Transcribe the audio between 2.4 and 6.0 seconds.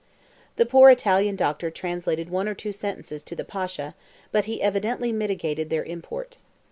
or two sentences to the Pasha, but he evidently mitigated their